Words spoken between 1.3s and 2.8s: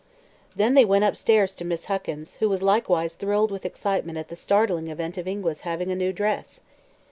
to Miss Huckins, who was